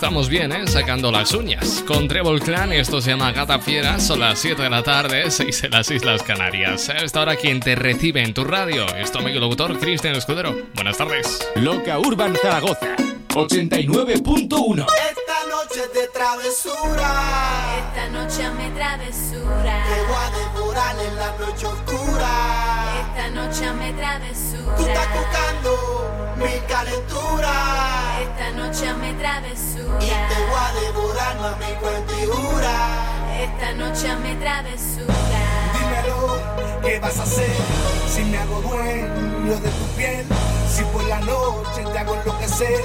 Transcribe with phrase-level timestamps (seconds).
[0.00, 0.66] Empezamos bien, ¿eh?
[0.66, 1.84] Sacando las uñas.
[1.86, 5.64] Con Treble Clan, esto se llama Gata Fiera, son las 7 de la tarde, 6
[5.64, 6.88] en las Islas Canarias.
[6.88, 10.56] Esta hora quien te recibe en tu radio es tu amigo locutor Cristian Escudero.
[10.74, 11.46] Buenas tardes.
[11.54, 12.96] Loca Urban Zaragoza,
[13.28, 14.86] 89.1.
[15.70, 17.10] Esta noche de travesura.
[17.78, 19.84] Esta noche me travesura.
[19.86, 22.32] Te voy a devorar en la noche oscura.
[23.00, 24.74] Esta noche me travesura.
[24.74, 27.52] Tú estás buscando mi calentura.
[28.20, 29.98] Esta noche me travesura.
[30.00, 32.74] Y te voy a devorar, mami, cuentigura.
[33.40, 35.14] Esta noche me travesura.
[35.72, 37.54] Dímelo, ¿qué vas a hacer
[38.12, 40.26] si me hago dueño de tu piel?
[40.68, 42.84] Si por la noche te hago enloquecer.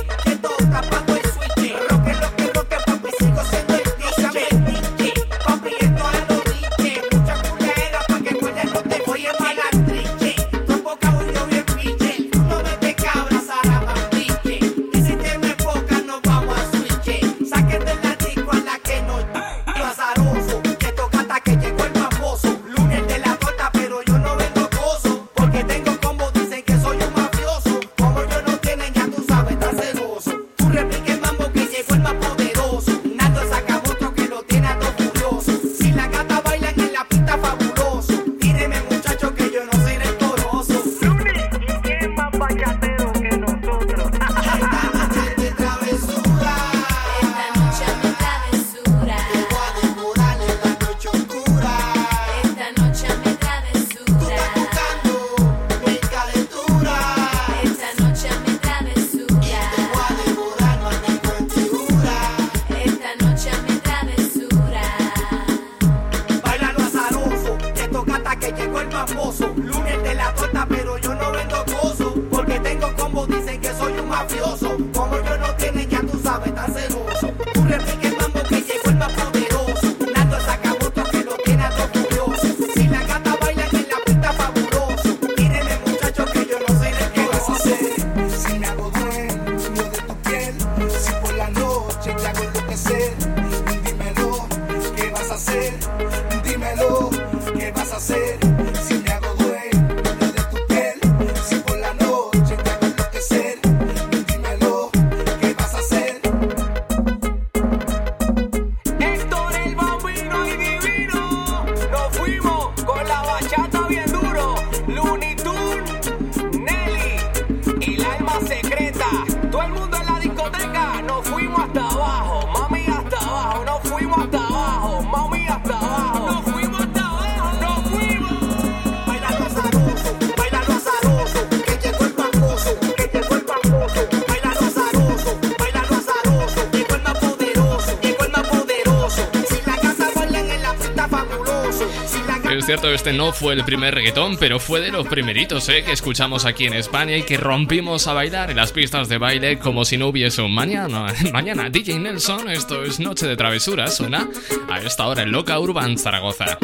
[142.77, 145.83] cierto, este no fue el primer reggaetón, pero fue de los primeritos ¿eh?
[145.83, 149.59] que escuchamos aquí en España y que rompimos a bailar en las pistas de baile
[149.59, 151.07] como si no hubiese un mañana.
[151.33, 154.25] Mañana, DJ Nelson, esto es Noche de Travesura, suena
[154.69, 156.57] a esta hora en Loca Urban Zaragoza.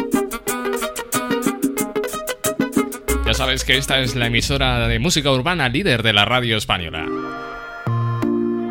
[3.26, 7.06] Ya sabes que esta es la emisora de música urbana líder de la radio española.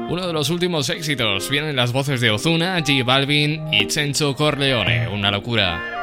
[0.08, 5.08] Uno de los últimos éxitos vienen las voces de Ozuna, J Balvin y Chencho Corleone,
[5.08, 5.95] una locura.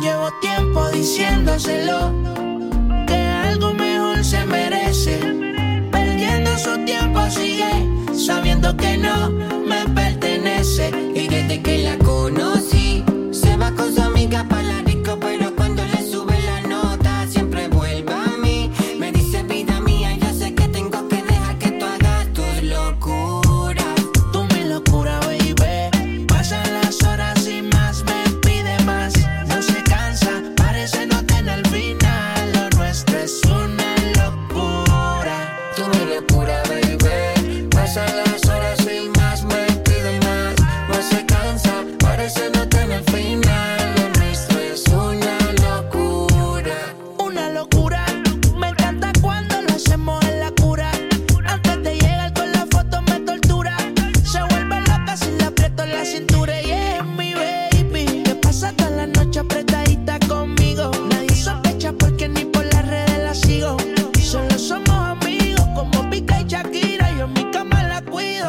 [0.00, 2.12] Llevo tiempo diciéndoselo
[3.06, 5.18] que algo mejor se merece.
[5.90, 7.68] Perdiendo su tiempo sigue
[8.14, 10.90] sabiendo que no me pertenece.
[11.14, 15.47] Y desde que la conocí, se va con su amiga para la disco, pero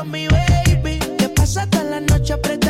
[0.10, 1.00] mi baby.
[1.18, 2.69] Te pasas toda la noche apretando.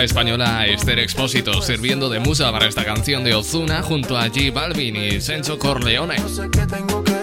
[0.00, 4.50] la española Esther Expósito sirviendo de musa para esta canción de Ozuna junto a G
[4.50, 6.16] Balvin y Sencho Corleone.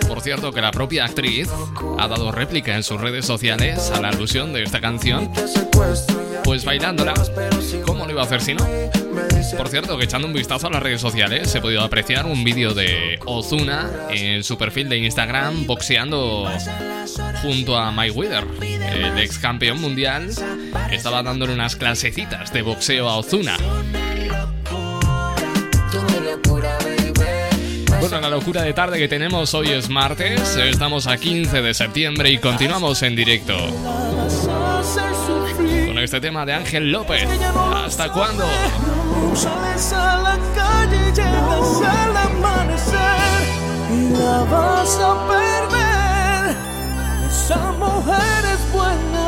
[0.07, 1.49] Por cierto que la propia actriz
[1.97, 5.31] ha dado réplica en sus redes sociales a la alusión de esta canción,
[6.43, 7.15] pues bailándola,
[7.83, 8.63] ¿cómo lo iba a hacer si no?
[9.57, 12.73] Por cierto, que echando un vistazo a las redes sociales, he podido apreciar un vídeo
[12.73, 16.49] de Ozuna en su perfil de Instagram boxeando
[17.41, 20.29] junto a Mike Wither, el ex campeón mundial.
[20.91, 23.57] Estaba dándole unas clasecitas de boxeo a Ozuna.
[27.99, 32.29] Bueno, la locura de tarde que tenemos hoy es martes, estamos a 15 de septiembre
[32.29, 33.57] y continuamos en directo.
[35.87, 37.27] Con este tema de Ángel López.
[37.75, 38.45] ¿Hasta cuándo?
[39.35, 43.43] Sales a la calle y llegas al amanecer
[43.91, 46.57] y la vas a perder.
[47.29, 49.27] Esa mujer es buena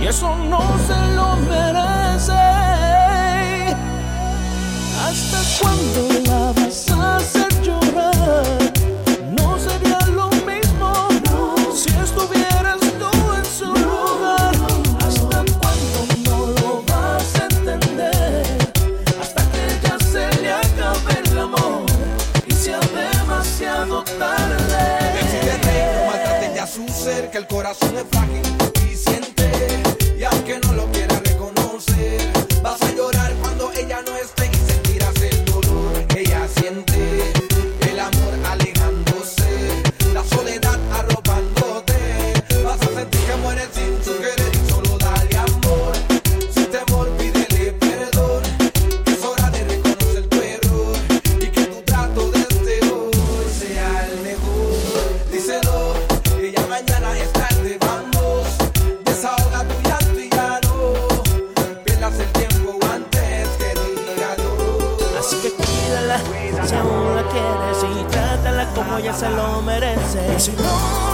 [0.00, 2.32] y eso no se lo merece.
[5.04, 6.00] ¿Hasta cuándo
[6.30, 7.47] la vas a hacer?
[27.68, 28.47] coração é fucking.
[70.38, 71.07] se não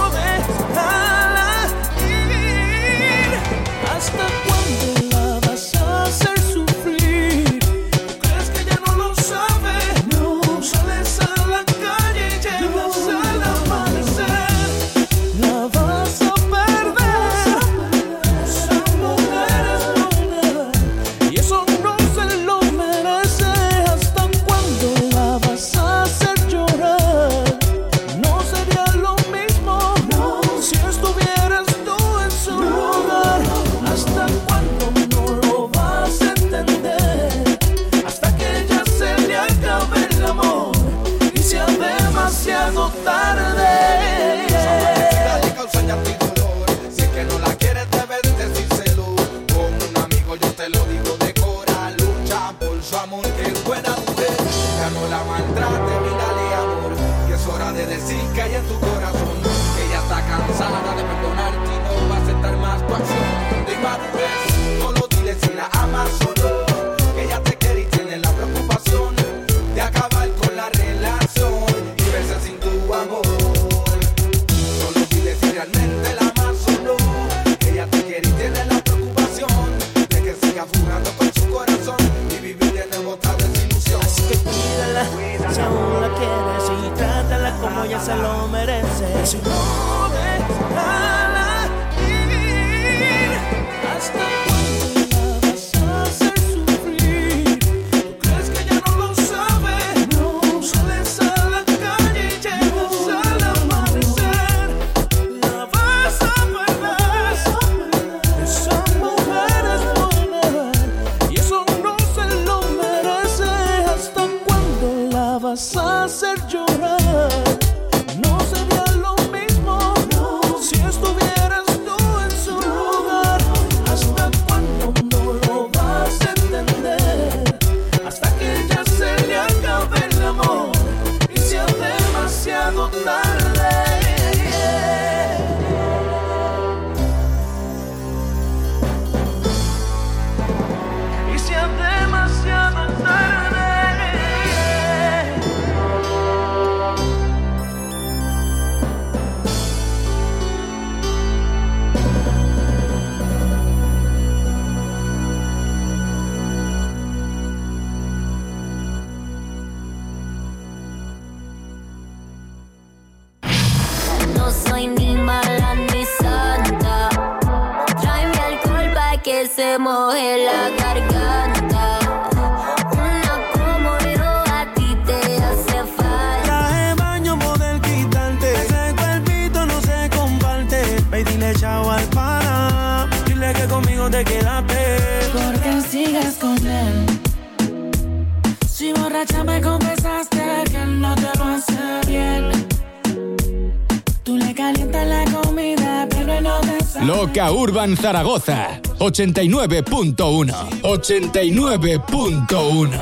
[198.05, 203.01] Zaragoza 89.1 89.1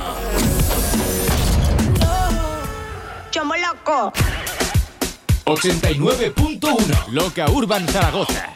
[3.32, 4.12] Chomo loco.
[5.44, 8.51] 89.1 Loca Urban Zaragoza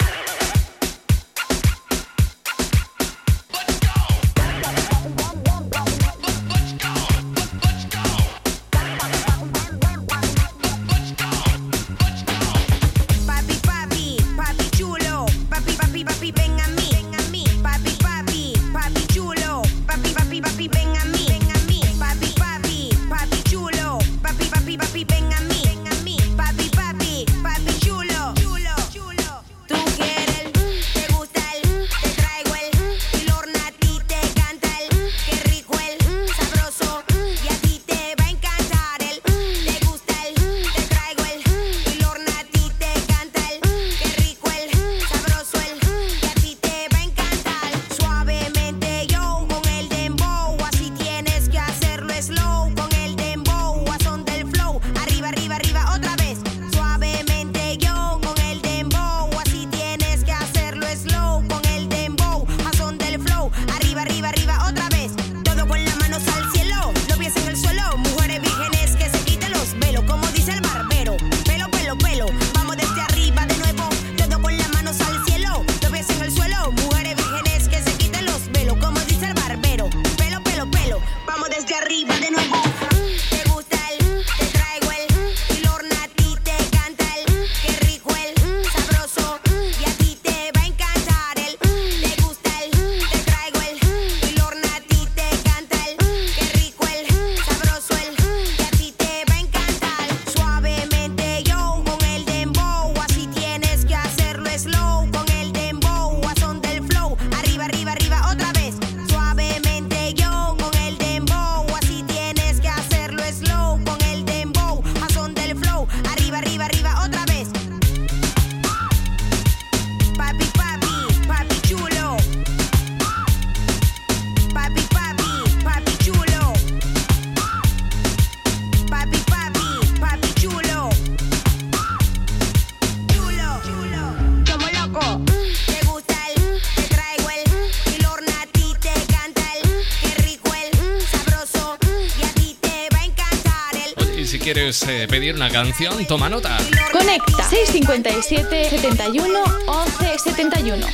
[144.84, 146.56] quieres eh, pedir una canción, toma nota.
[146.92, 150.86] Conecta 657 71 11 71.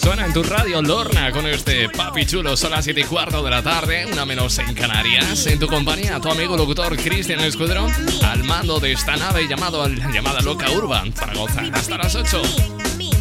[0.00, 2.56] Suena en tu radio Lorna con este papi chulo.
[2.56, 5.46] Son las 7 y cuarto de la tarde, una menos en Canarias.
[5.46, 7.88] En tu compañía, tu amigo locutor Cristian Escudero,
[8.24, 11.62] al mando de esta nave llamado, al- llamada Loca Urban, Zaragoza.
[11.72, 12.42] Hasta las 8.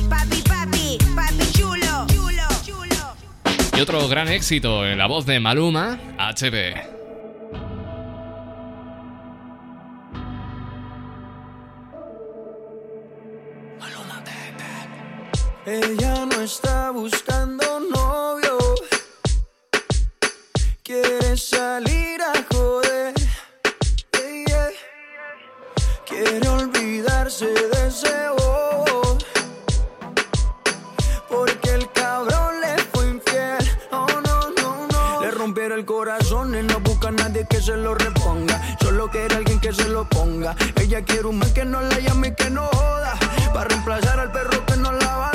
[0.09, 2.05] Papi, papi, papi chulo.
[2.07, 3.15] Chulo, chulo.
[3.75, 6.94] Y otro gran éxito en la voz de Maluma, HB.
[15.83, 18.57] Ella no está buscando novio.
[20.81, 23.13] Quiere salir a joder.
[24.13, 24.69] Yeah.
[26.07, 29.17] Quiere olvidarse de ese bobo.
[31.27, 33.57] Porque el cabrón le fue infiel.
[33.91, 35.21] Oh, no, no, no.
[35.21, 38.77] Le rompieron el corazón y no busca a nadie que se lo reponga.
[38.79, 40.55] Solo quiere alguien que se lo ponga.
[40.77, 43.19] Ella quiere un man que no la llame y que no joda.
[43.53, 45.34] Para reemplazar al perro que no la valora.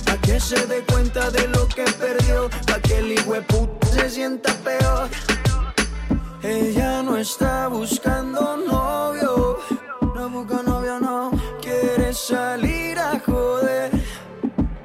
[0.21, 5.09] que se dé cuenta de lo que perdió, pa' que el puta se sienta peor.
[6.43, 9.59] Ella no está buscando novio,
[10.15, 11.31] no busca novio, no.
[11.61, 13.91] Quiere salir a joder,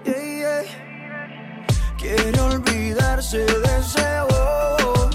[0.04, 1.66] yeah, yeah.
[1.98, 2.76] Quiere olvidar
[3.16, 5.10] olvidarse de ese bobo.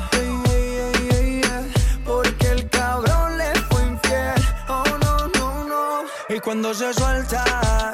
[2.05, 4.41] Porque el cabrón le fue infiel.
[4.67, 6.03] Oh, no, no, no.
[6.35, 7.93] Y cuando se suelta,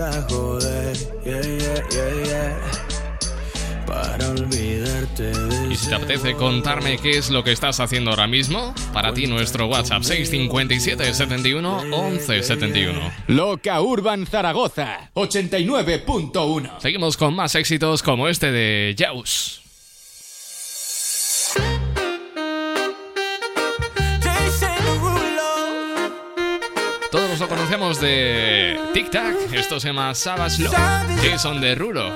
[0.00, 0.96] a joder.
[1.24, 2.60] Yeah, yeah, yeah, yeah.
[3.86, 8.26] Para olvidarte de Y si te apetece contarme qué es lo que estás haciendo ahora
[8.26, 13.00] mismo, para ti nuestro WhatsApp 657 71 11 71.
[13.28, 16.80] Loca Urban Zaragoza 89.1.
[16.80, 19.63] Seguimos con más éxitos como este de Jaus.
[27.44, 29.52] Lo conocemos de Tic Tac.
[29.52, 30.74] Esto se llama Savage Love.
[31.22, 32.10] Jason Derulo.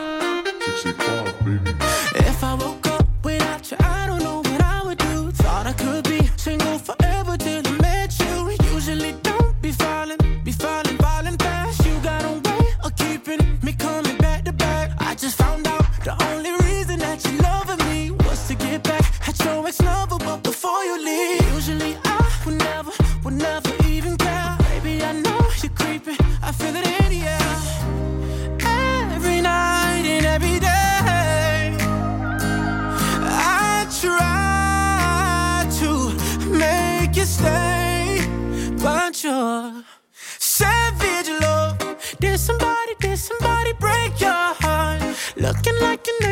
[2.14, 2.87] If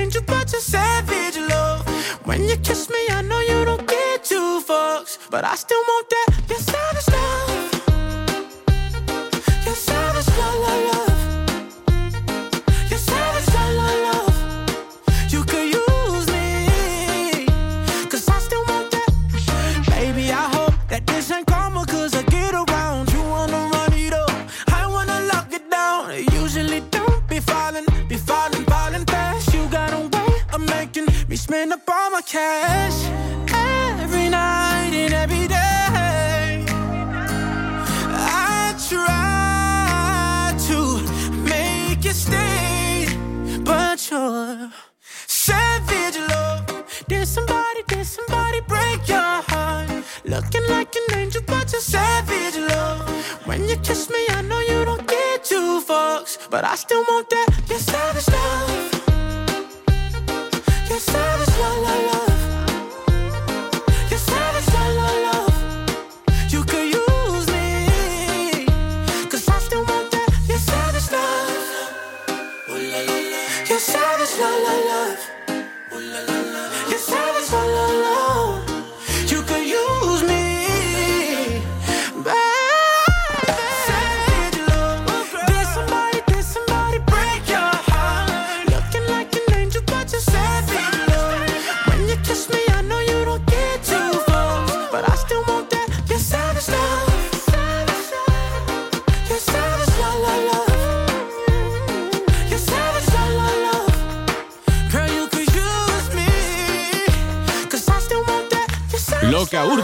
[0.06, 1.86] an angel, but you're savage love.
[2.26, 6.10] When you kiss me, I know you don't get two fucks, but I still want
[6.10, 6.48] that.
[6.48, 7.25] Your savage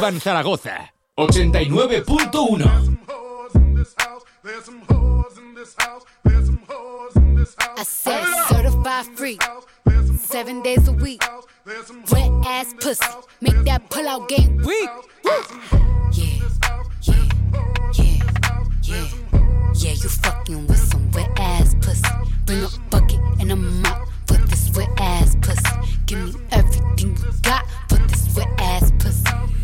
[0.02, 2.98] Urban Zaragoza 89.1.
[7.78, 9.38] I said certified free,
[10.18, 11.22] seven days a week.
[12.10, 13.06] Wet ass pussy,
[13.40, 14.90] make that pull out game weak.
[15.24, 15.40] Yeah,
[16.12, 16.48] yeah,
[17.02, 17.28] yeah,
[17.92, 19.06] yeah,
[19.72, 19.92] yeah.
[19.92, 22.02] You fucking with some wet ass pussy.
[22.44, 25.62] Bring a bucket and a mop for this wet ass pussy.
[26.06, 27.64] Give me everything you got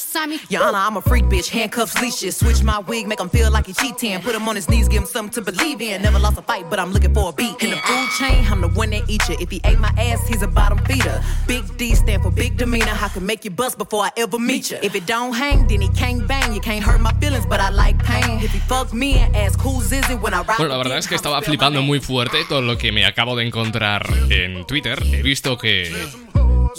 [0.00, 0.40] sign me.
[0.48, 2.36] Your Honor, I'm a freak bitch, handcuffs, leashes.
[2.36, 4.20] Switch my wig, make him feel like he cheating.
[4.20, 6.02] Put him on his knees, give him something to believe in.
[6.02, 7.62] Never lost a fight, but I'm looking for a beat.
[7.62, 9.36] In the food chain, I'm the one that eat you.
[9.40, 11.22] If he ate my ass, he's a bottom feeder.
[11.46, 12.92] Big D stand for big demeanor.
[13.00, 14.78] I can make you bust before I ever meet you.
[14.82, 16.52] If it don't hang, then he can't bang.
[16.52, 18.40] You can't hurt my feelings, but I like pain.
[18.40, 20.98] If he fuck me and ask who's is it when I ride Bueno, la verdad
[20.98, 25.02] es que estaba flipando muy fuerte con lo que me acabo de encontrar en Twitter.
[25.04, 25.92] He visto que,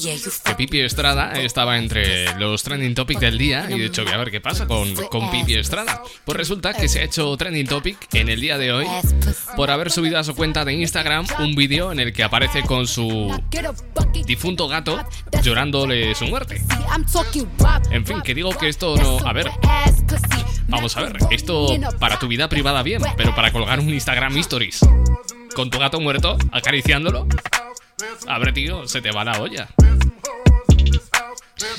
[0.03, 4.17] que Pipi Estrada estaba entre los trending topic del día y de hecho voy a
[4.17, 6.01] ver qué pasa con, Pipi Estrada.
[6.25, 8.87] Pues resulta que se ha hecho trending topic en el día de hoy
[9.55, 12.87] por haber subido a su cuenta de Instagram un vídeo en el que aparece con
[12.87, 13.31] su
[14.25, 15.03] difunto gato
[15.41, 16.61] llorándole su muerte.
[17.91, 19.19] En fin, que digo que esto no...
[19.27, 19.49] A ver,
[20.67, 21.67] vamos a ver, esto
[21.99, 24.81] para tu vida privada bien, pero para colgar un Instagram Stories
[25.53, 27.27] con tu gato muerto, acariciándolo,
[28.27, 29.67] a ver, tío, se te va la olla.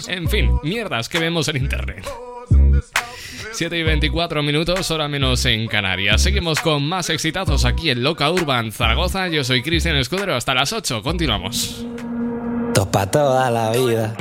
[0.09, 2.07] En fin, mierdas que vemos en internet.
[3.53, 6.21] 7 y 24 minutos, hora menos en Canarias.
[6.21, 9.29] Seguimos con más exitazos aquí en Loca Urban Zaragoza.
[9.29, 11.85] Yo soy Cristian Escudero, hasta las 8, continuamos.
[12.75, 14.17] Dos pa' toda la vida.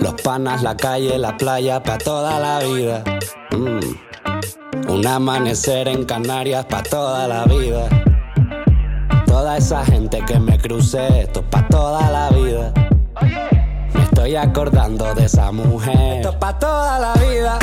[0.00, 3.02] Los panas, la calle, la playa, pa' toda la vida.
[3.52, 4.90] Mm.
[4.90, 7.88] Un amanecer en Canarias, pa' toda la vida.
[9.36, 12.72] Toda esa gente que me crucé, esto es pa' toda la vida.
[13.92, 16.16] Me estoy acordando de esa mujer.
[16.16, 17.58] Esto es pa' toda la vida.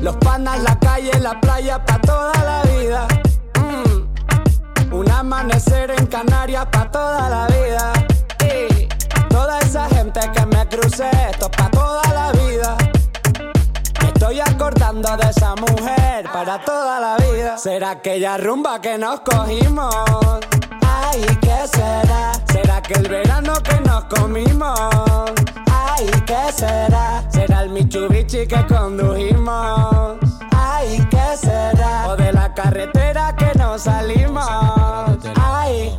[0.00, 3.08] Los panas, la calle, la playa, pa' toda la vida.
[3.60, 4.94] Mm.
[4.94, 7.92] Un amanecer en Canarias pa' toda la vida.
[9.28, 12.79] Toda esa gente que me crucé, esto es pa' toda la vida.
[14.20, 17.56] Estoy acordando de esa mujer para toda la vida.
[17.56, 19.94] ¿Será aquella rumba que nos cogimos?
[20.86, 22.32] Ay, ¿qué será?
[22.52, 24.78] ¿Será que el verano que nos comimos?
[25.72, 27.24] Ay, ¿qué será?
[27.30, 30.18] ¿Será el Mitsubishi que condujimos?
[30.54, 32.08] Ay, ¿qué será?
[32.08, 35.16] O de la carretera que nos salimos.
[35.34, 35.98] Ay.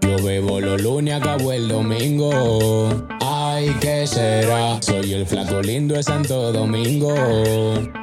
[0.00, 2.88] Yo bebo los lunes, acabo el domingo.
[3.20, 4.80] Ay, ¿qué será?
[4.80, 7.14] Soy el flaco lindo de Santo Domingo.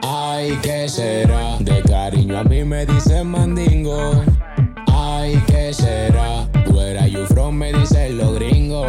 [0.04, 1.58] Ay, ¿qué será?
[1.60, 4.24] De cariño a mí me dicen mandingo.
[4.88, 6.48] Ay, ¿qué será?
[7.00, 7.56] Are you from?
[7.56, 8.88] Me dicen los gringos.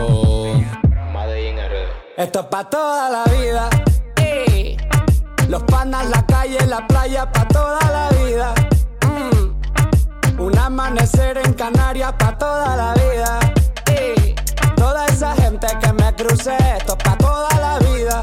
[2.17, 3.71] Esto es pa' toda la vida.
[5.49, 8.55] Los panas, la calle, la playa, pa' toda la vida.
[10.39, 13.41] Un amanecer en Canarias, pa' toda la vida.
[13.91, 14.35] Y
[14.77, 18.23] toda esa gente que me crucé, esto es pa' toda la vida.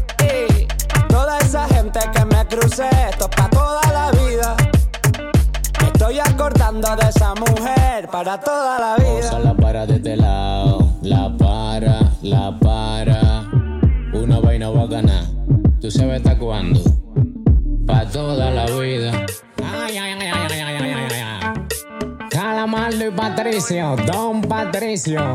[1.51, 4.55] Esa gente que me crucé, esto es pa' toda la vida.
[5.81, 9.19] Me estoy acordando de esa mujer para toda la vida.
[9.19, 13.49] Osa la para de este lado, la para, la para.
[14.13, 15.29] Una vaina bacana,
[15.81, 16.79] tú sabes hasta cuándo.
[17.85, 19.11] Pa' toda la vida.
[19.61, 22.29] Ay, ay, ay, ay, ay, ay, ay, ay.
[22.29, 25.33] Calamardo y Patricio, Don Patricio.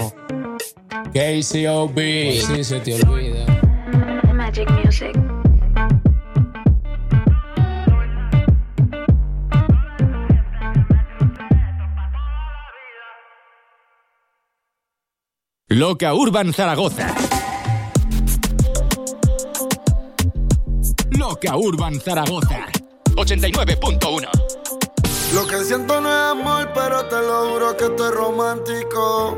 [1.13, 1.99] KCOB,
[2.41, 3.45] si se te olvida.
[4.33, 5.15] Magic Music.
[15.69, 17.13] Loca Urban Zaragoza.
[21.11, 22.67] Loca Urban Zaragoza.
[23.17, 24.29] 89.1.
[25.35, 29.37] Lo que siento no es amor, pero te lo juro que estoy romántico.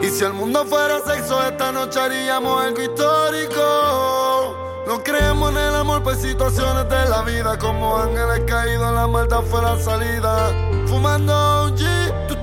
[0.00, 4.56] Y si el mundo fuera sexo, esta noche haríamos algo histórico.
[4.86, 7.58] No creemos en el amor, pues situaciones de la vida.
[7.58, 10.54] Como ángeles caídos, la maldad fue la salida.
[10.86, 12.37] Fumando tú estás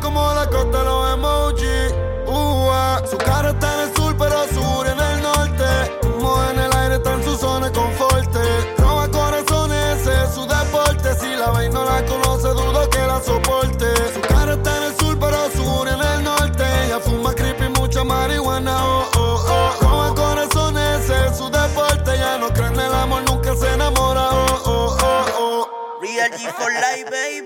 [0.00, 1.94] como la costa los emojis.
[2.26, 5.64] Ua, Su cara está en el sur, pero sur en el norte.
[6.06, 8.34] Humo en el aire, está en su zona de confort.
[8.78, 11.14] Roba corazones, ese es su deporte.
[11.20, 13.86] Si la veis no la conoce, dudo que la soporte.
[14.14, 16.64] Su cara está en el sur, pero sur en el norte.
[16.84, 19.84] Ella fuma creepy, mucha marihuana, oh, oh, oh.
[19.84, 22.16] Roba corazones, ese es su deporte.
[22.16, 25.68] Ya no cree en el amor, nunca se enamora, oh, oh, oh, oh.
[26.00, 27.41] Real G for life, baby.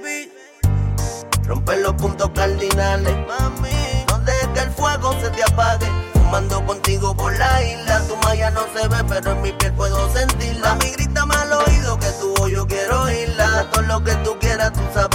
[1.66, 4.05] Romper los puntos cardinales, mami.
[4.09, 5.87] No dejes que el fuego se te apague.
[6.12, 8.02] Fumando contigo por la isla.
[8.07, 10.76] Tu malla no se ve, pero en mi piel puedo sentirla.
[10.76, 13.68] Mami, grítame al oído que tu yo quiero oírla.
[13.72, 15.06] Todo lo que tú quieras, tú sabes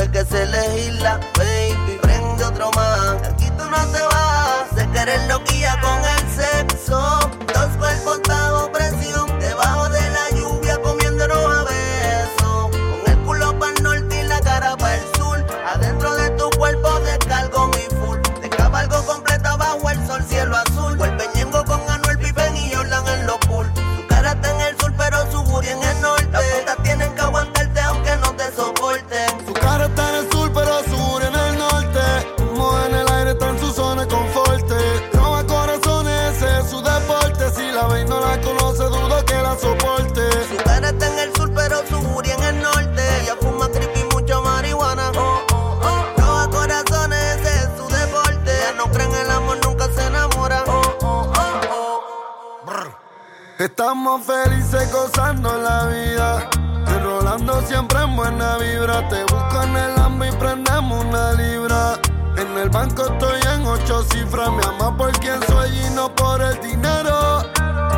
[54.19, 56.49] Felices gozando la vida.
[56.85, 59.07] Enrolando siempre en buena vibra.
[59.07, 61.93] Te busco en el hambre y prendemos una libra.
[62.35, 64.51] En el banco estoy en ocho cifras.
[64.51, 67.39] Me ama por quien soy y no por el dinero.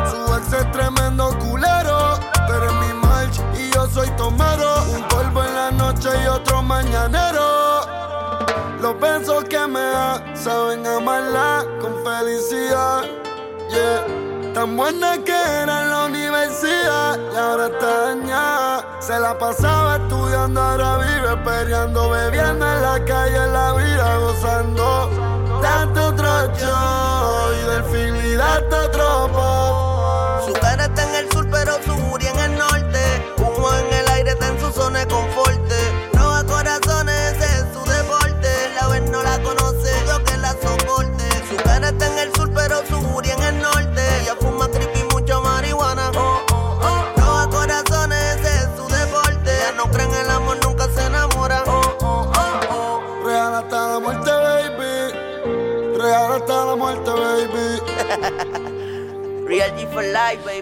[0.08, 2.20] Su ex es tremendo culero.
[2.46, 4.84] Pero es mi march y yo soy tomero.
[4.94, 7.80] Un polvo en la noche y otro mañanero.
[8.80, 13.02] Los besos que me da saben amarla con felicidad.
[13.70, 14.23] Yeah.
[14.64, 18.98] Tan buena que era en la universidad y ahora está dañada.
[18.98, 25.10] Se la pasaba estudiando, ahora vive peleando, bebiendo en la calle, en la vida gozando.
[25.60, 30.46] Date otro show y del y date otro pop.
[30.46, 33.34] Su cara está en el sur, pero su booty en el norte.
[33.36, 35.63] Humo en el aire, está en su zona de confort.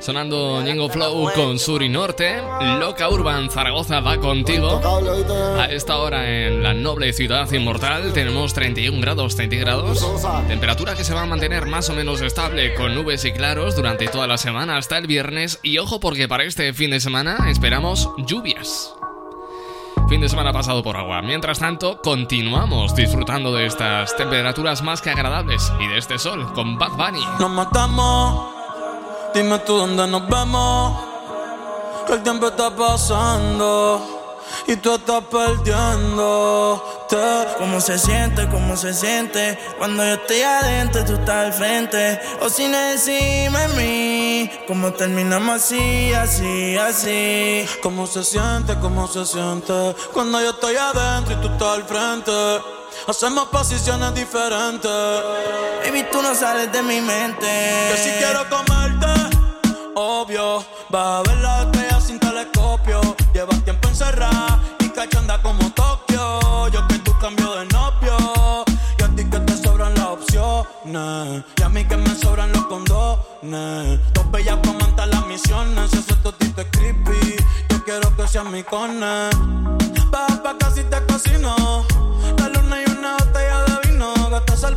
[0.01, 2.42] Sonando Ñengo Flow con Sur y Norte,
[2.79, 4.81] Loca Urban Zaragoza va contigo.
[5.59, 10.07] A esta hora en la noble ciudad inmortal tenemos 31 grados centígrados,
[10.48, 14.09] temperatura que se va a mantener más o menos estable con nubes y claros durante
[14.09, 18.11] toda la semana hasta el viernes y ojo porque para este fin de semana esperamos
[18.18, 18.94] lluvias.
[20.09, 21.22] Fin de semana pasado por agua.
[21.22, 26.77] Mientras tanto, continuamos disfrutando de estas temperaturas más que agradables y de este sol con
[26.77, 27.25] Bad Bunny.
[27.40, 28.53] Nos matamos,
[29.35, 30.99] dime tú dónde nos vemos.
[32.07, 34.23] que el tiempo está pasando
[34.66, 37.16] y tú estás perdiéndote.
[37.59, 38.49] ¿Cómo se siente?
[38.49, 39.59] ¿Cómo se siente?
[39.79, 42.21] Cuando yo estoy adentro, tú estás al frente.
[42.40, 47.66] O si no decime mí, ¿cómo terminamos así, así, así?
[47.83, 48.79] ¿Cómo se siente?
[48.81, 49.95] ¿Cómo se siente?
[50.12, 52.82] Cuando yo estoy adentro y tú estás al frente.
[53.07, 54.90] Hacemos posiciones diferentes.
[55.85, 57.46] Baby, tú no sales de mi mente.
[57.46, 59.07] Que si quiero comerte,
[59.94, 60.64] obvio.
[60.90, 63.00] Vas a ver la estrella sin telescopio.
[63.35, 66.68] Llevas tiempo encerrada y cachanda como Tokio.
[66.68, 68.64] Yo que tú cambio de novio.
[68.98, 71.44] Y a ti que te sobran las opciones.
[71.59, 74.00] Y a mí que me sobran los condones.
[74.12, 75.90] Dos bellas comentan las misiones.
[75.90, 77.37] Si ese totito es creepy,
[77.68, 79.31] yo quiero que seas mi cone.
[80.11, 81.91] Baja pa' casi te cocino.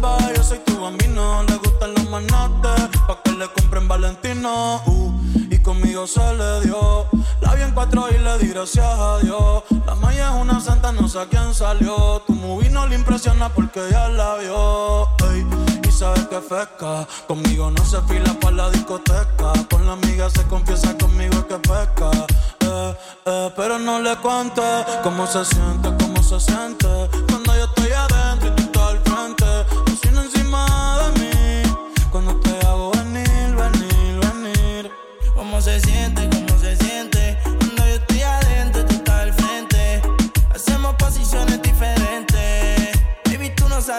[0.01, 1.43] Yo soy tu bambino.
[1.43, 4.81] Le gustan los manates, pa' que le compren Valentino.
[4.85, 5.13] Uh,
[5.49, 7.07] y conmigo se le dio.
[7.39, 9.63] La vi en cuatro y le di gracias a Dios.
[9.85, 12.21] La maya es una santa, no sé a quién salió.
[12.27, 15.07] Tu movie no le impresiona porque ya la vio.
[15.87, 17.07] Y sabes que pesca.
[17.27, 19.53] Conmigo no se fila para la discoteca.
[19.69, 22.11] Con la amiga se confiesa conmigo que pesca.
[22.59, 22.95] Eh,
[23.27, 24.61] eh, pero no le cuente
[25.03, 26.87] cómo se siente, cómo se siente.
[27.29, 28.24] Cuando yo estoy adentro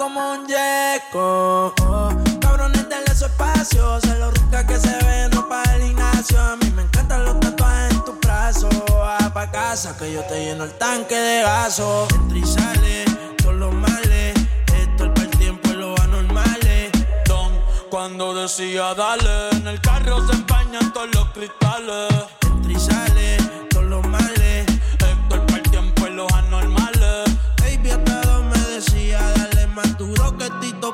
[0.00, 1.74] Como un yeco.
[1.82, 2.10] Oh,
[2.40, 4.00] cabrones, denle su espacio.
[4.00, 6.40] Se lo rica que se ve, no para el gimnasio.
[6.40, 8.70] A mí me encantan los tatuajes en tu brazo.
[8.90, 12.08] Va pa' casa que yo te lleno el tanque de gaso.
[12.14, 13.04] Entra y sale,
[13.42, 14.34] todos los males.
[14.74, 16.92] Esto es para el tiempo y los anormales.
[17.26, 17.52] Don,
[17.90, 22.29] cuando decía dale, en el carro se empañan todos los cristales.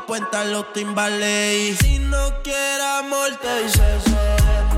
[0.08, 0.66] Los
[1.80, 4.16] si no quieres amor, te dice eso.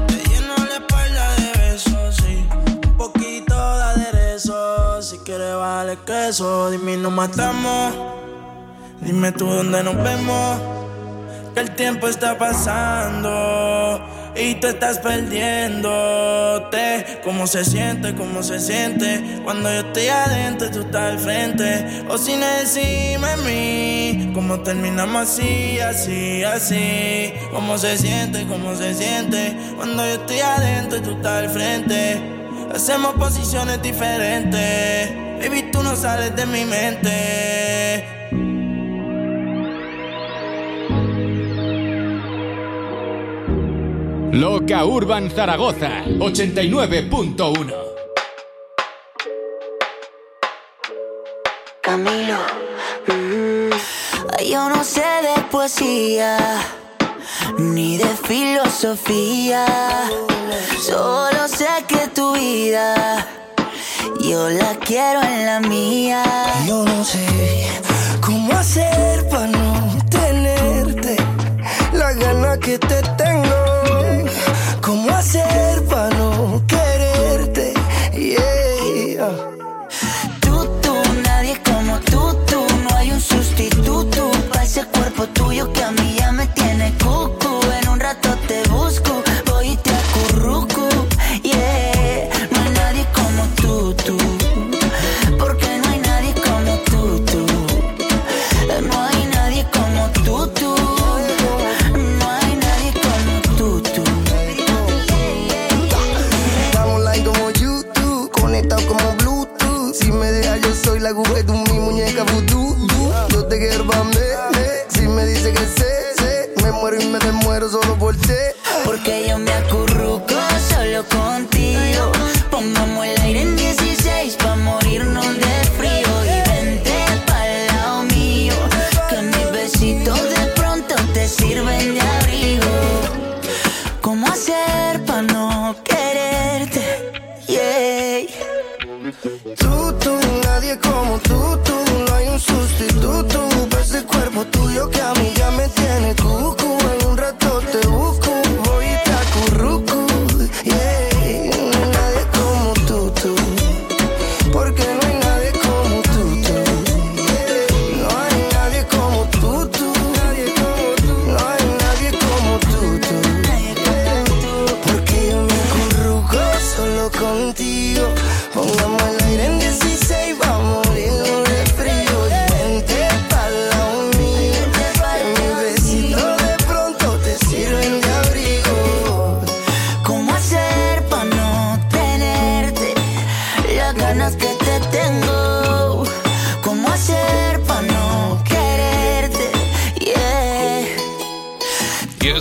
[0.06, 2.46] Te lleno la espalda de besos, sí.
[2.86, 5.02] Un poquito de aderezo.
[5.02, 6.70] Si quieres, vale queso.
[6.70, 7.94] Dime, nos matamos.
[9.00, 10.60] Dime tú dónde nos vemos.
[11.54, 14.00] Que el tiempo está pasando
[14.38, 15.58] y tú estás perdiéndote.
[17.24, 18.14] ¿Cómo se siente?
[18.14, 19.40] ¿Cómo se siente?
[19.44, 22.04] Cuando yo estoy adentro y tú estás al frente.
[22.08, 27.32] O si no decime en mí, ¿cómo terminamos así, así, así?
[27.52, 28.46] ¿Cómo se siente?
[28.46, 29.56] ¿Cómo se siente?
[29.76, 32.22] Cuando yo estoy adentro y tú estás al frente.
[32.72, 35.10] Hacemos posiciones diferentes.
[35.40, 38.17] Baby, tú no sales de mi mente.
[44.32, 47.74] Loca Urban Zaragoza 89.1
[51.82, 52.36] Camilo,
[53.06, 53.70] mm,
[54.50, 56.36] yo no sé de poesía
[57.58, 59.66] ni de filosofía,
[60.80, 63.26] solo sé que tu vida
[64.20, 66.22] yo la quiero en la mía.
[66.66, 67.26] Yo no sé
[68.20, 69.57] cómo hacer para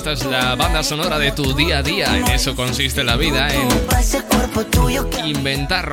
[0.07, 2.17] Esta es la banda sonora de tu día a día.
[2.17, 3.67] En eso consiste la vida, en
[5.27, 5.91] inventar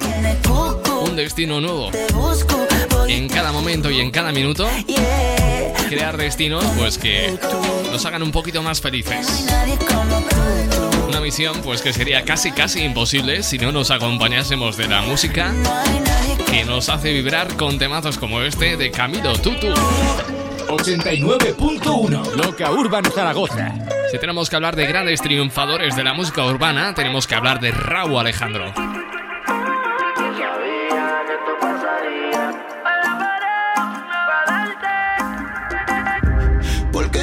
[1.00, 1.90] un destino nuevo.
[3.08, 4.68] En cada momento y en cada minuto,
[5.88, 7.36] crear destinos pues que
[7.90, 9.48] nos hagan un poquito más felices.
[11.08, 15.52] Una misión pues que sería casi casi imposible si no nos acompañásemos de la música
[16.48, 19.74] que nos hace vibrar con temazos como este de Camilo Tutu.
[20.68, 24.03] 89.1 Loca Urban Zaragoza.
[24.14, 27.72] Si tenemos que hablar de grandes triunfadores de la música urbana, tenemos que hablar de
[27.72, 28.72] Raúl Alejandro.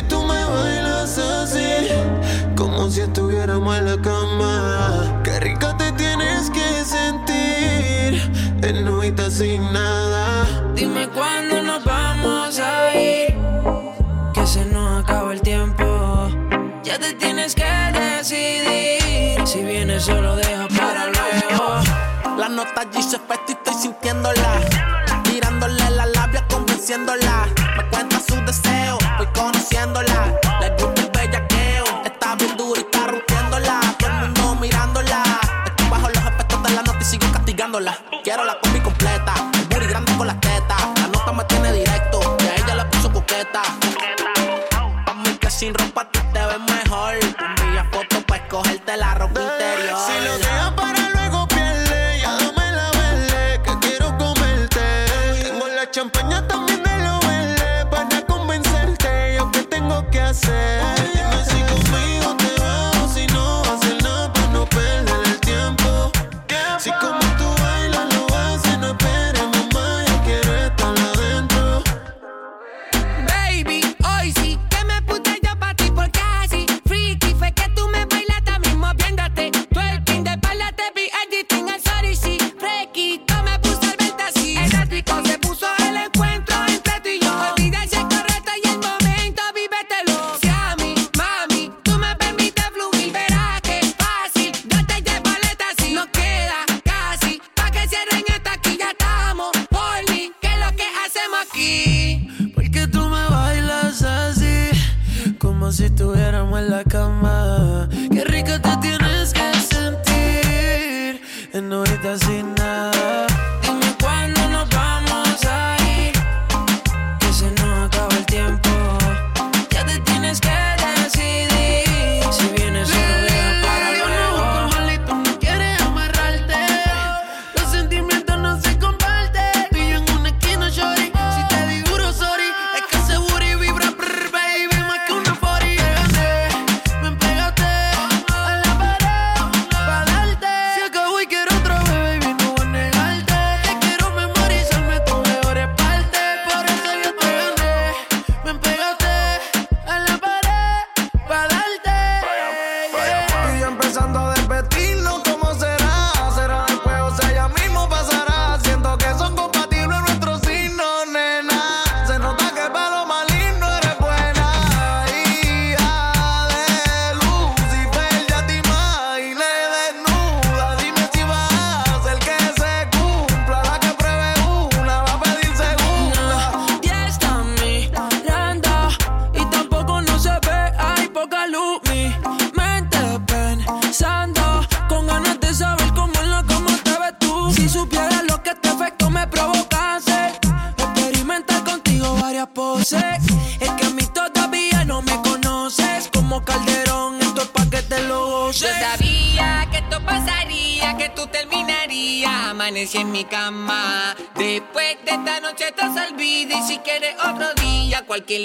[0.09, 1.87] Tú me bailas así,
[2.57, 5.21] como si estuviéramos en la cama.
[5.23, 8.21] Qué rica te tienes que sentir,
[8.63, 10.45] en sin nada.
[10.75, 12.90] Dime cuándo nos vamos a ver.
[18.31, 21.81] Si viene solo deja para luego.
[22.37, 24.61] La nota allí se y estoy sintiéndola.
[25.25, 27.49] Tirándole la labia, convenciéndola.
[27.75, 30.39] Me cuenta su deseo, voy conociéndola.
[30.61, 33.81] Le gusta el bellaqueo, está bien dura y está rompiéndola.
[33.99, 35.23] Todo el mundo mirándola.
[35.65, 37.97] Estoy bajo los aspectos de la nota y sigo castigándola.
[38.23, 38.57] Quiero la
[56.01, 56.50] champaña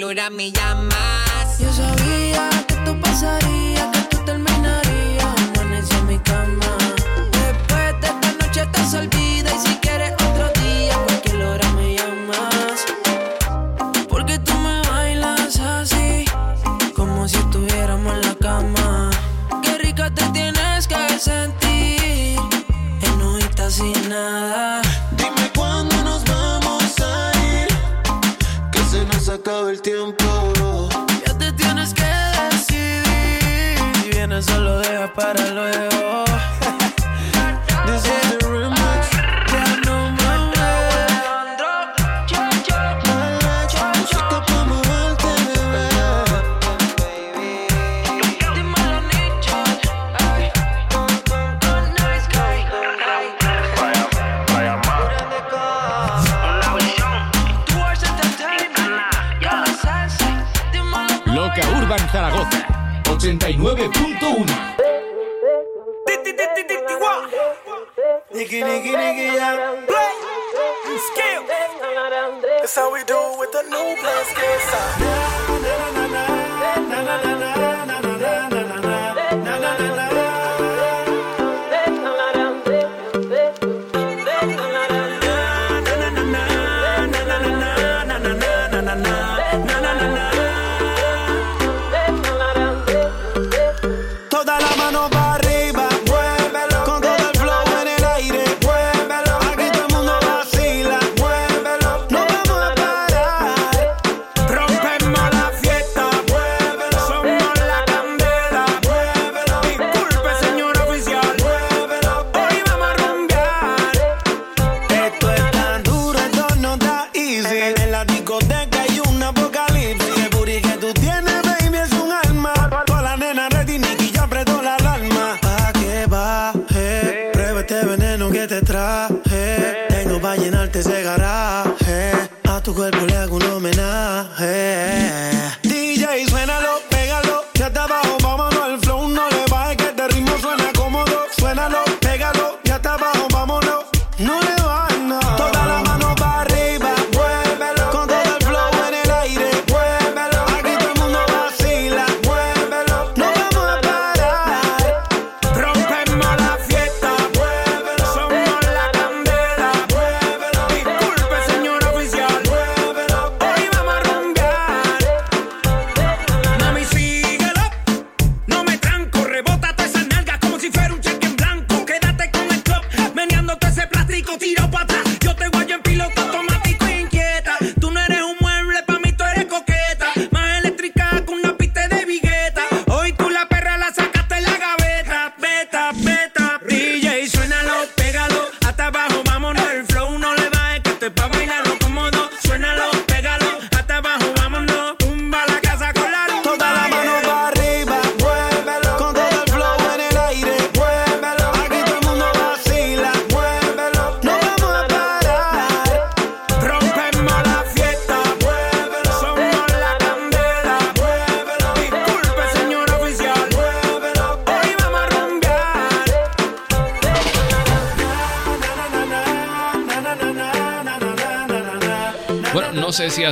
[0.07, 1.59] celular me llamas.
[1.59, 3.76] Yo sabía que tú pasarías.
[62.17, 62.65] Zaragoza.
[63.05, 64.49] 89.1.
[68.33, 69.85] Nicky, Nicky, Nicky, yeah.
[69.87, 70.13] Play.
[70.97, 71.43] Skill.
[72.41, 73.97] That's how we do it with the new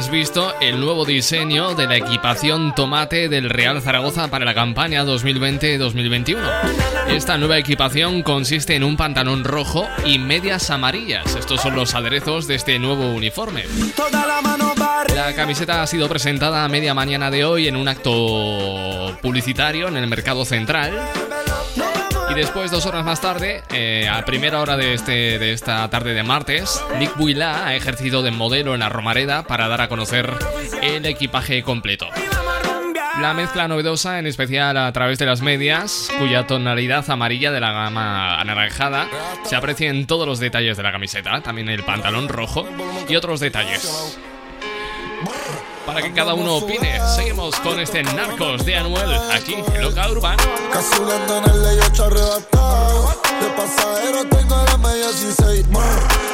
[0.04, 5.02] has visto el nuevo diseño de la equipación tomate del Real Zaragoza para la campaña
[5.02, 6.38] 2020-2021.
[7.08, 11.36] Esta nueva equipación consiste en un pantalón rojo y medias amarillas.
[11.36, 13.64] Estos son los aderezos de este nuevo uniforme.
[15.14, 19.96] La camiseta ha sido presentada a media mañana de hoy en un acto publicitario en
[19.96, 20.92] el Mercado Central.
[22.34, 26.22] Después, dos horas más tarde, eh, a primera hora de, este, de esta tarde de
[26.24, 30.32] martes, Nick Builá ha ejercido de modelo en la Romareda para dar a conocer
[30.82, 32.08] el equipaje completo.
[33.20, 37.72] La mezcla novedosa, en especial a través de las medias, cuya tonalidad amarilla de la
[37.72, 39.06] gama anaranjada
[39.44, 42.66] se aprecia en todos los detalles de la camiseta, también el pantalón rojo
[43.08, 44.18] y otros detalles.
[45.86, 50.42] Para que cada uno opine, seguimos con este Narcos de Anuel aquí en Loca Urbano.
[50.72, 53.08] Casi hablando en el ley 8 arrebatado.
[53.40, 55.68] De pasajero tengo la media 16.
[55.68, 55.82] Brr,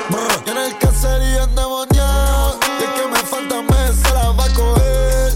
[0.09, 0.42] brr.
[0.46, 2.61] Y en el caserío endemoniado.
[2.78, 5.32] Y el que me falta mes se la va a coger.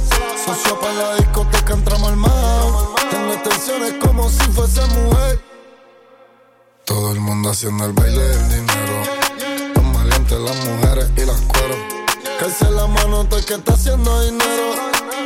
[0.47, 2.33] Socio para la discoteca entramos al mar.
[3.11, 5.41] Tengo extensiones como si fuese mujer.
[6.85, 9.03] Todo el mundo haciendo el baile del dinero.
[9.75, 11.94] Tan valientes las mujeres y las cueros.
[12.39, 14.75] Calce la mano el que está haciendo dinero.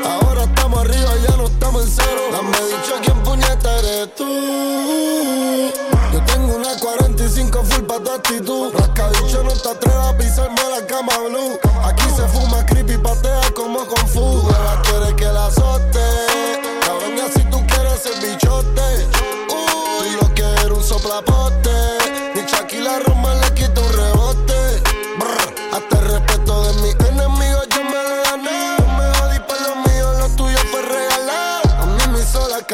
[0.04, 2.20] Ahora estamos arriba, ya no estamos en cero.
[2.30, 4.24] Dame dicho quién puñeta eres tú.
[6.12, 8.72] Yo tengo una 45 full pa' tu actitud.
[8.74, 11.58] Rascabicho no te atrevas a pisarme la cama blue.
[11.84, 14.20] Aquí se fuma creepy, patea como con fu.
[14.20, 16.00] Ahora quiere que la azote.
[16.84, 19.06] Cabrón, así tú quieres el bichote.
[19.48, 21.37] Uy, lo que era un soplapote.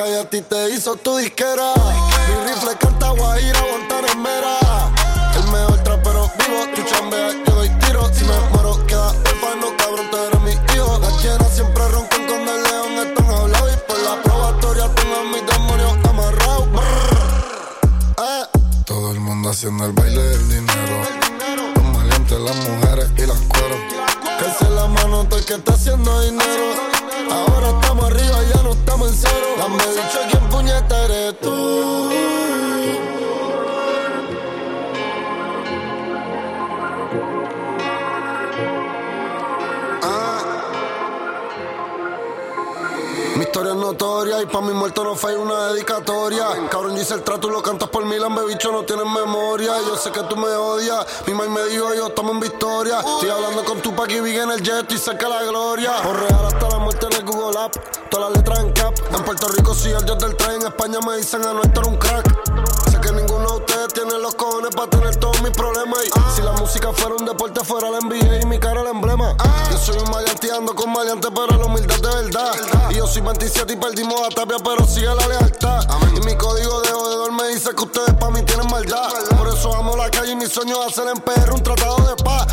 [0.05, 1.73] Calle, a ti te hizo tu disquera.
[2.29, 4.59] Mi rifle canta guajira, guantanamera.
[5.37, 8.11] El mejor trapero vivo, tú chambeas, yo doy tiro.
[8.13, 10.99] Si me muero, queda orfano, cabrón, tú eres mi hijo.
[10.99, 13.73] Las llenas siempre roncan con el león, están hablados.
[13.73, 16.69] Y por la probatoria tengo a mis demonios amarrados.
[18.19, 18.59] Eh.
[18.85, 20.97] Todo el mundo haciendo el baile del dinero.
[21.77, 23.81] Los maleantes, las mujeres y las cueros.
[24.39, 26.65] Que se la mano todo el que está haciendo dinero.
[27.31, 28.64] Ahora estamos arriba, ya
[29.07, 29.47] en cero.
[29.59, 31.07] Dame bicho, ¿quién puñeta
[31.41, 32.54] tú?
[43.55, 46.49] Historia es notoria y pa' mi muerto no fue una dedicatoria.
[46.69, 49.75] Cabrón, yo hice el trato y lo cantas por mí, lambe bicho, no tienes memoria.
[49.87, 51.07] Yo sé que tú me odias.
[51.29, 52.99] Mi mamá me dijo, yo estamos en victoria.
[52.99, 56.03] Estoy hablando con tu y vi en el jet y cerca la gloria.
[56.03, 57.77] Por real hasta la muerte en el Google App.
[58.11, 58.93] Todas las letras en cap.
[59.17, 60.61] En Puerto Rico sí el dios del tren.
[60.61, 62.94] En España me dicen a no estar un crack.
[63.05, 65.99] Que ninguno de ustedes tiene los cojones para tener todos mis problemas.
[66.07, 69.37] Y si la música fuera un deporte, fuera la NBA y mi cara el emblema.
[69.71, 72.55] Yo soy un maleante ando con maleante, pero la humildad de verdad.
[72.91, 75.85] Y yo soy 27 y perdimos a Tapia, pero sigue la lealtad.
[76.17, 79.13] Y mi código de jodedor me dice que ustedes pa' mí tienen maldad.
[79.37, 82.25] Por eso amo la calle y mi sueño es hacer en PR un tratado de
[82.25, 82.47] paz.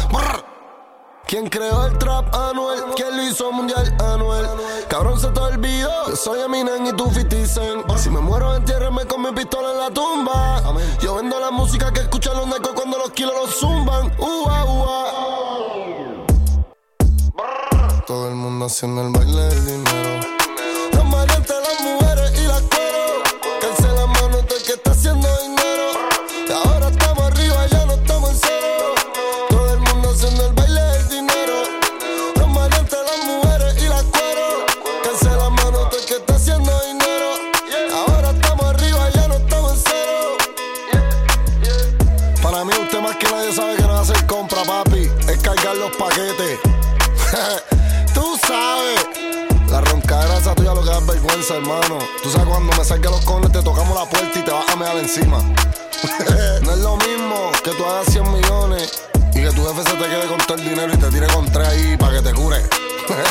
[1.32, 2.82] ¿Quién creó el trap Anuel?
[2.94, 4.46] ¿Quién lo hizo mundial Anuel?
[4.90, 7.90] Cabrón, se te olvidó que soy Eminem y tú 50 Cent.
[7.96, 10.62] Si me muero, entiérrame con mi pistola en la tumba.
[11.00, 14.12] Yo vendo la música que escuchan los necos cuando los kilos los zumban.
[14.20, 16.26] Ua, ua.
[18.06, 20.28] Todo el mundo haciendo el baile del dinero.
[20.92, 23.24] Los maleantes, las mujeres y las cuero.
[23.62, 25.71] Calce la mano del que está haciendo dinero.
[46.02, 46.60] Paquetes.
[48.14, 49.06] Tú sabes.
[49.70, 52.00] La roncadera esa tuya lo que da vergüenza, hermano.
[52.24, 54.76] Tú sabes cuando me salga los cones te tocamos la puerta y te vas a
[54.76, 55.38] mear encima.
[56.64, 60.10] no es lo mismo que tú hagas 100 millones y que tu jefe se te
[60.10, 62.62] quede con todo el dinero y te tire con tres ahí para que te cure.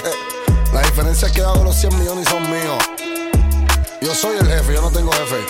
[0.73, 2.79] la diferencia es que hago los 100 millones y son míos.
[4.01, 5.45] Yo soy el jefe, yo no tengo jefe.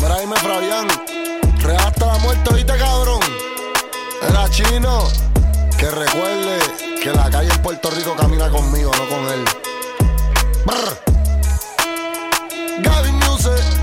[0.00, 0.86] Mira, dime, Fabián.
[1.62, 3.37] Real hasta la muerte, ¿viste, cabrón?
[4.22, 5.08] Era chino.
[5.78, 6.58] Que recuerde
[7.02, 9.44] que la calle en Puerto Rico camina conmigo, no con él.
[10.64, 10.98] Brr.
[12.80, 13.78] Gaby Music.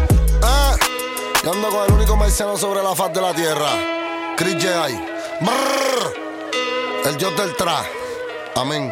[1.56, 3.70] Ando con el único marciano sobre la faz de la tierra.
[4.36, 4.96] Chris J.I.
[5.42, 6.14] Brr.
[7.06, 7.84] El dios del tra.
[8.56, 8.92] Amén.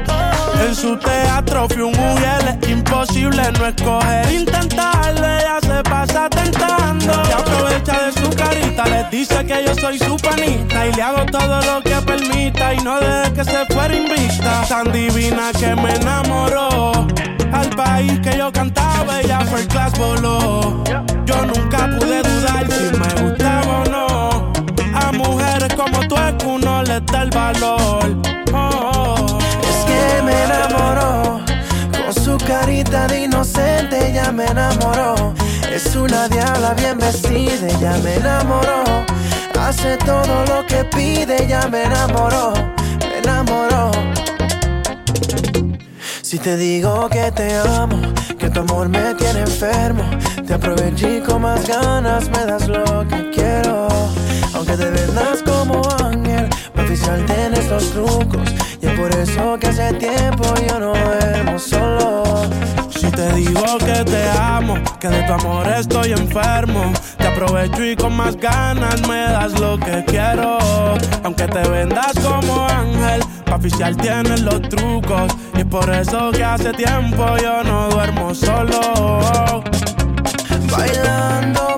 [0.81, 4.31] Su teatro fui un mujer, es imposible no escoger.
[4.33, 7.23] Intentarlo, ella se pasa tentando.
[7.23, 10.87] Se aprovecha de su carita, le dice que yo soy su panita.
[10.87, 14.63] Y le hago todo lo que permita y no deje que se fuera invicta.
[14.67, 17.05] Tan divina que me enamoró.
[17.53, 20.83] Al país que yo cantaba, ella fue class voló.
[21.25, 24.51] Yo nunca pude dudar si me gustaba o no.
[24.95, 27.80] A mujeres como tú es que uno les da el valor.
[34.33, 35.33] Me enamoró.
[35.71, 38.83] Es una diabla bien vestida, ella me enamoró.
[39.59, 42.53] Hace todo lo que pide, ella me enamoró,
[42.99, 43.91] me enamoró.
[46.21, 47.99] Si te digo que te amo,
[48.39, 50.03] que tu amor me tiene enfermo,
[50.45, 53.87] te aproveché con más ganas me das lo que quiero.
[54.53, 58.49] Aunque te vendas como ángel, mi oficial tienes los trucos.
[58.81, 62.60] Y es por eso que hace tiempo yo no duermo solo.
[63.01, 67.95] Si te digo que te amo, que de tu amor estoy enfermo, te aprovecho y
[67.95, 70.59] con más ganas me das lo que quiero.
[71.23, 75.33] Aunque te vendas como ángel, pa' oficial tiene los trucos.
[75.57, 79.63] Y por eso que hace tiempo yo no duermo solo.
[80.69, 81.70] Bailando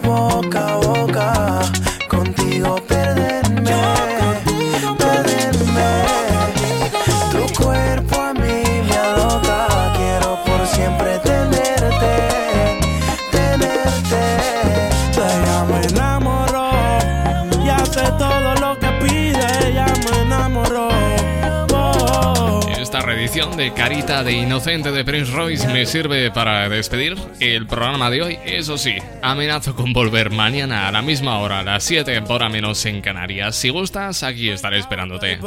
[23.57, 28.39] de Carita de Inocente de Prince Royce me sirve para despedir el programa de hoy.
[28.45, 32.85] Eso sí, amenazo con volver mañana a la misma hora, a las 7 hora menos
[32.85, 33.55] en Canarias.
[33.55, 35.37] Si gustas, aquí estaré esperándote.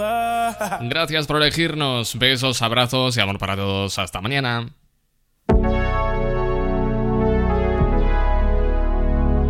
[0.83, 2.19] Gracias por elegirnos.
[2.19, 3.99] Besos, abrazos y amor para todos.
[3.99, 4.69] Hasta mañana.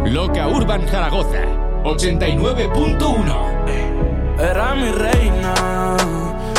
[0.07, 1.43] Loca Urban Zaragoza
[1.83, 5.97] 89.1 Era mi reina,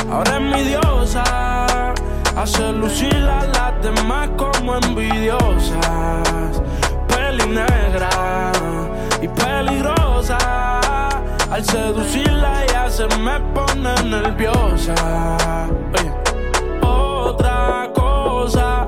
[0.09, 1.56] ahora es mi diosa.
[2.37, 6.61] Hace lucir a las demás como envidiosas.
[7.07, 8.51] Peli negra
[9.19, 10.37] y peligrosa.
[11.49, 14.93] Al seducirla ella se me pone nerviosa.
[15.97, 16.11] Oye.
[16.87, 18.87] Otra cosa,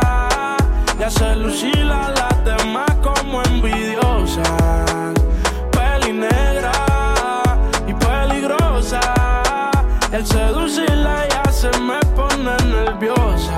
[1.01, 4.45] Ya se lucila a las demás como envidiosas.
[5.71, 6.71] Peli negra
[7.87, 9.01] y peligrosa.
[10.11, 13.57] Y al seducirla ya se me pone nerviosa.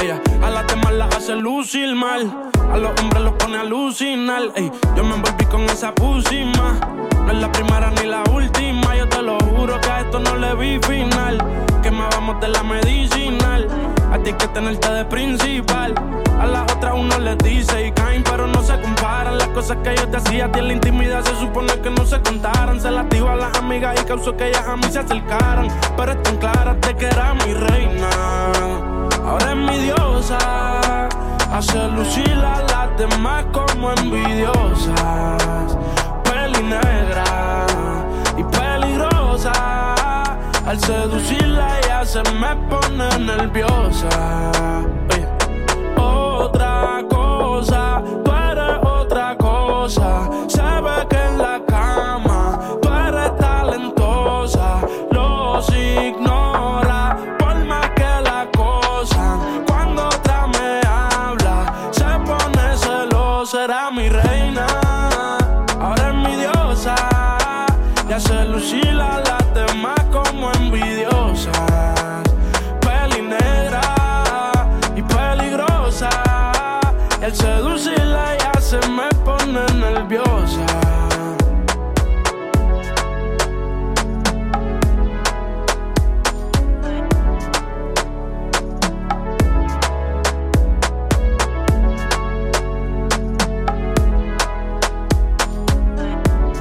[0.00, 2.32] Ella a las demás las hace lucir mal.
[2.72, 4.42] A los hombres los pone a alucinar.
[4.54, 6.78] Ey, yo me envolví con esa pusima.
[7.26, 8.94] No es la primera ni la última.
[8.94, 11.38] Yo te lo juro que a esto no le vi final.
[11.82, 13.66] Quemábamos de la medicinal.
[14.12, 15.94] A ti que tenerte de principal.
[16.38, 19.38] A las otras uno les dice y caen, pero no se comparan.
[19.38, 22.04] Las cosas que yo te hacía a ti en la intimidad se supone que no
[22.04, 22.78] se contaran.
[22.78, 25.68] Se las digo a las amigas y causó que ellas a mí se acercaran.
[25.96, 28.10] Pero están claras de que era mi reina.
[29.24, 31.08] Ahora es mi diosa.
[31.50, 35.78] Hace lucir a las demás como envidiosas.
[36.24, 37.71] Peli negra
[40.72, 44.08] Al seducirla ella se me pone nerviosa.